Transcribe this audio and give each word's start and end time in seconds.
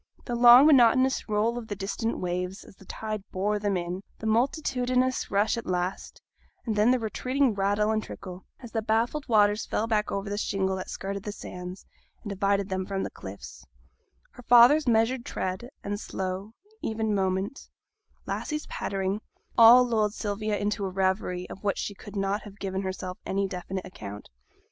The 0.25 0.33
long 0.33 0.65
monotonous 0.65 1.29
roll 1.29 1.59
of 1.59 1.67
the 1.67 1.75
distant 1.75 2.17
waves, 2.17 2.63
as 2.63 2.75
the 2.75 2.85
tide 2.85 3.21
bore 3.31 3.59
them 3.59 3.77
in, 3.77 4.01
the 4.17 4.25
multitudinous 4.25 5.29
rush 5.29 5.57
at 5.57 5.67
last, 5.67 6.19
and 6.65 6.75
then 6.75 6.89
the 6.89 6.97
retreating 6.97 7.53
rattle 7.53 7.91
and 7.91 8.01
trickle, 8.03 8.43
as 8.59 8.71
the 8.71 8.81
baffled 8.81 9.27
waters 9.29 9.67
fell 9.67 9.85
back 9.85 10.11
over 10.11 10.27
the 10.27 10.39
shingle 10.39 10.75
that 10.77 10.89
skirted 10.89 11.21
the 11.21 11.31
sands, 11.31 11.85
and 12.23 12.31
divided 12.31 12.67
them 12.69 12.83
from 12.83 13.03
the 13.03 13.11
cliffs; 13.11 13.63
her 14.31 14.41
father's 14.49 14.87
measured 14.87 15.23
tread, 15.23 15.69
and 15.83 15.99
slow, 15.99 16.55
even 16.81 17.13
movement; 17.13 17.69
Lassie's 18.25 18.65
pattering 18.65 19.21
all 19.55 19.83
lulled 19.83 20.15
Sylvia 20.15 20.57
into 20.57 20.83
a 20.83 20.89
reverie, 20.89 21.47
of 21.47 21.63
which 21.63 21.77
she 21.77 21.93
could 21.93 22.15
not 22.15 22.41
have 22.41 22.57
given 22.57 22.81
herself 22.81 23.19
any 23.23 23.47
definite 23.47 23.85
account. 23.85 24.31